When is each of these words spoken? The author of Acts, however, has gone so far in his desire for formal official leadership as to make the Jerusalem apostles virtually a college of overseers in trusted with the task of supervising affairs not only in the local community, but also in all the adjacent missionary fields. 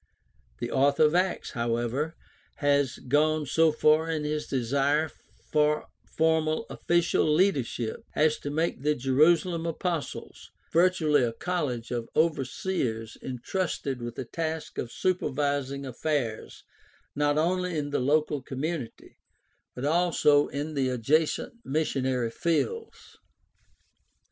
The 0.57 0.71
author 0.71 1.03
of 1.03 1.13
Acts, 1.13 1.51
however, 1.51 2.15
has 2.55 2.97
gone 3.07 3.45
so 3.45 3.71
far 3.71 4.09
in 4.09 4.23
his 4.23 4.47
desire 4.47 5.11
for 5.51 5.89
formal 6.17 6.65
official 6.71 7.31
leadership 7.31 8.03
as 8.15 8.39
to 8.39 8.49
make 8.49 8.81
the 8.81 8.95
Jerusalem 8.95 9.67
apostles 9.67 10.49
virtually 10.73 11.21
a 11.21 11.31
college 11.33 11.91
of 11.91 12.09
overseers 12.15 13.15
in 13.21 13.41
trusted 13.43 14.01
with 14.01 14.15
the 14.15 14.25
task 14.25 14.79
of 14.79 14.91
supervising 14.91 15.85
affairs 15.85 16.63
not 17.15 17.37
only 17.37 17.77
in 17.77 17.91
the 17.91 17.99
local 17.99 18.41
community, 18.41 19.17
but 19.75 19.85
also 19.85 20.47
in 20.47 20.69
all 20.69 20.73
the 20.73 20.89
adjacent 20.89 21.63
missionary 21.63 22.31
fields. 22.31 23.17